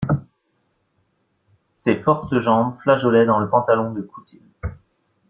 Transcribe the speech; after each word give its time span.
Ses 1.75 1.95
fortes 2.01 2.39
jambes 2.39 2.75
flageolaient 2.81 3.27
dans 3.27 3.37
le 3.37 3.47
pantalon 3.49 3.93
de 3.93 4.01
coutil. 4.01 4.41